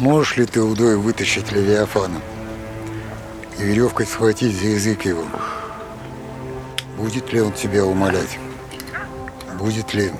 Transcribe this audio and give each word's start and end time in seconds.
Можешь 0.00 0.38
ли 0.38 0.46
ты 0.46 0.62
удой 0.62 0.96
вытащить 0.96 1.52
Левиафана 1.52 2.22
и 3.58 3.62
веревкой 3.62 4.06
схватить 4.06 4.58
за 4.58 4.68
язык 4.68 5.04
его? 5.04 5.26
Будет 6.96 7.30
ли 7.34 7.42
он 7.42 7.52
тебя 7.52 7.84
умолять? 7.84 8.38
Будет 9.58 9.92
ли 9.92 10.10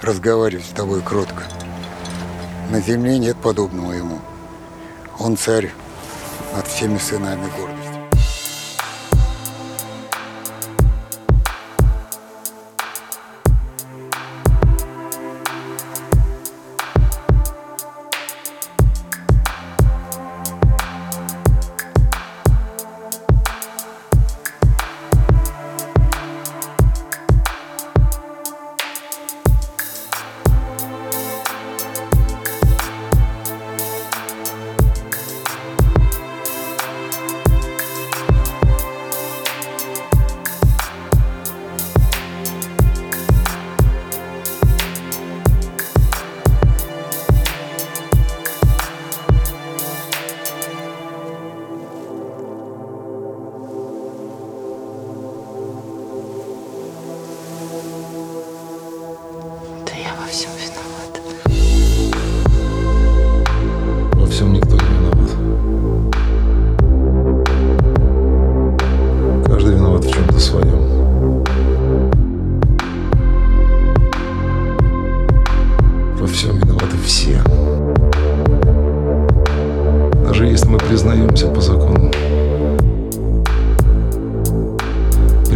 разговаривать 0.00 0.64
с 0.64 0.70
тобой 0.70 1.02
кротко? 1.02 1.42
На 2.70 2.80
земле 2.80 3.18
нет 3.18 3.36
подобного 3.36 3.92
ему. 3.92 4.20
Он 5.18 5.36
царь 5.36 5.70
над 6.56 6.66
всеми 6.66 6.96
сынами 6.96 7.44
гордости. 7.58 7.89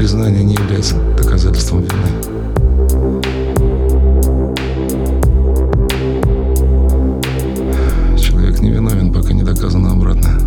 Признание 0.05 0.45
не 0.45 0.53
является 0.53 0.97
доказательством 1.17 1.81
вины. 1.81 1.95
Человек 8.19 8.61
не 8.61 8.71
виновен, 8.71 9.15
пока 9.15 9.33
не 9.33 9.43
доказано 9.43 9.93
обратное. 9.93 10.44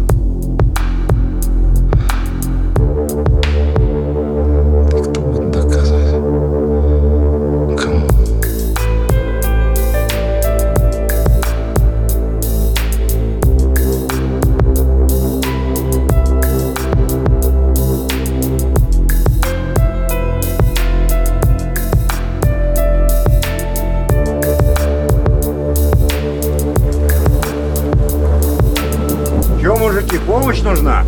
Помощь 30.48 30.62
нужна? 30.62 31.04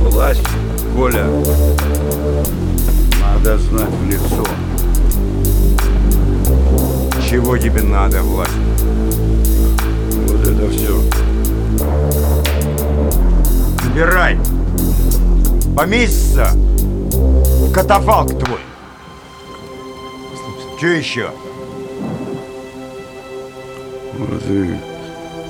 Власть, 0.00 0.40
Коля, 0.94 1.26
надо 3.20 3.58
знать 3.58 3.90
в 3.90 4.06
лицо. 4.06 4.42
Чего 7.28 7.58
тебе 7.58 7.82
надо, 7.82 8.22
власть? 8.22 8.52
Вот 10.28 10.48
это 10.48 10.70
все. 10.70 10.98
Забирай. 13.84 14.38
Поместится 15.76 16.52
в 16.54 17.70
катафалк 17.70 18.30
твой. 18.30 18.60
Че 20.80 20.98
еще? 20.98 21.30
Вот 24.18 24.42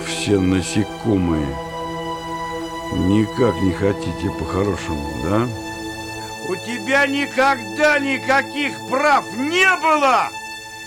все 0.04 0.40
насекомые. 0.40 1.65
Никак 2.92 3.60
не 3.62 3.72
хотите 3.72 4.30
по-хорошему, 4.38 5.08
да? 5.22 5.48
У 6.48 6.54
тебя 6.54 7.06
никогда 7.06 7.98
никаких 7.98 8.74
прав 8.88 9.24
не 9.36 9.68
было! 9.82 10.28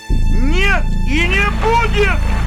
Нет 0.08 0.84
и 1.06 1.28
не 1.28 1.44
будет! 1.60 2.39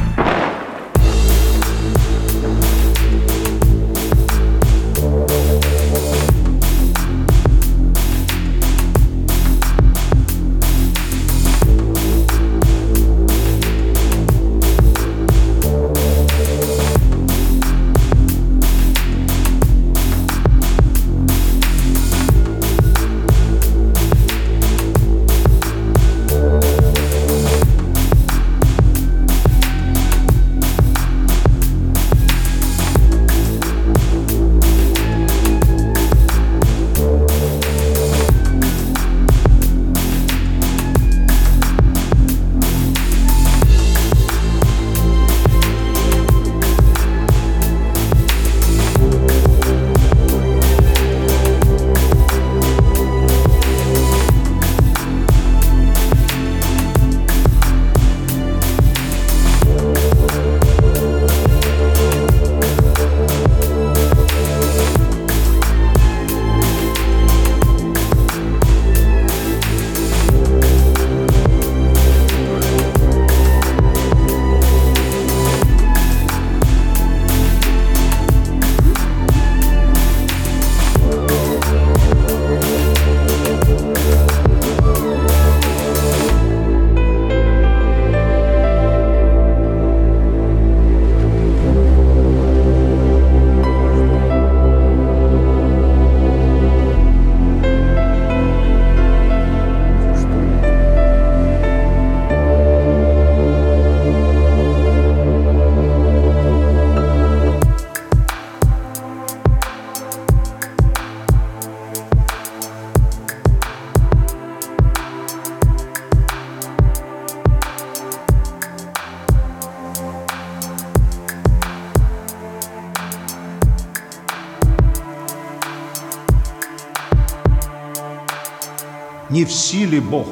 Не 129.34 129.46
в 129.46 129.52
силе 129.52 130.00
Бог, 130.00 130.28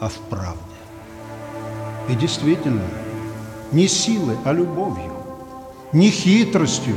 а 0.00 0.08
в 0.10 0.18
правде. 0.28 0.60
И 2.10 2.14
действительно, 2.14 2.82
не 3.72 3.88
силой, 3.88 4.36
а 4.44 4.52
любовью, 4.52 5.14
не 5.94 6.10
хитростью, 6.10 6.96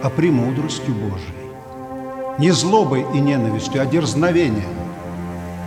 а 0.00 0.10
премудростью 0.10 0.94
Божией, 0.94 1.50
не 2.38 2.52
злобой 2.52 3.04
и 3.14 3.18
ненавистью, 3.18 3.82
а 3.82 3.86
дерзновением 3.86 4.76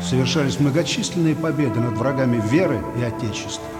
совершались 0.02 0.58
многочисленные 0.62 1.36
победы 1.36 1.82
над 1.82 1.98
врагами 1.98 2.42
веры 2.50 2.82
и 2.98 3.04
Отечества. 3.04 3.77